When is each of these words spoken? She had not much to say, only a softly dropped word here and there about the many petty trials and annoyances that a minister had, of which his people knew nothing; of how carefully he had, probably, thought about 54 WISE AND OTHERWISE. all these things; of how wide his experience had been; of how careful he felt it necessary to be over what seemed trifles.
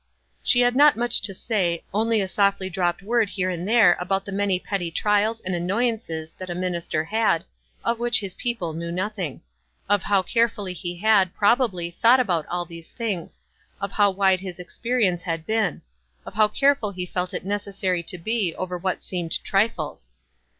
She 0.41 0.61
had 0.61 0.75
not 0.75 0.97
much 0.97 1.21
to 1.21 1.31
say, 1.31 1.83
only 1.93 2.21
a 2.21 2.27
softly 2.27 2.71
dropped 2.71 3.03
word 3.03 3.29
here 3.29 3.51
and 3.51 3.67
there 3.67 3.95
about 3.99 4.25
the 4.25 4.31
many 4.31 4.57
petty 4.59 4.89
trials 4.89 5.41
and 5.41 5.53
annoyances 5.53 6.33
that 6.39 6.49
a 6.49 6.55
minister 6.55 7.03
had, 7.03 7.45
of 7.85 7.99
which 7.99 8.19
his 8.19 8.33
people 8.33 8.73
knew 8.73 8.91
nothing; 8.91 9.41
of 9.87 10.01
how 10.01 10.23
carefully 10.23 10.73
he 10.73 10.97
had, 10.97 11.35
probably, 11.35 11.91
thought 11.91 12.19
about 12.19 12.45
54 12.45 12.45
WISE 12.45 12.45
AND 12.45 12.55
OTHERWISE. 12.55 12.57
all 12.57 12.65
these 12.65 12.91
things; 12.93 13.41
of 13.79 13.91
how 13.91 14.09
wide 14.09 14.39
his 14.39 14.57
experience 14.57 15.21
had 15.21 15.45
been; 15.45 15.83
of 16.25 16.33
how 16.33 16.47
careful 16.47 16.89
he 16.89 17.05
felt 17.05 17.31
it 17.31 17.45
necessary 17.45 18.01
to 18.01 18.17
be 18.17 18.55
over 18.55 18.79
what 18.79 19.03
seemed 19.03 19.43
trifles. 19.43 20.09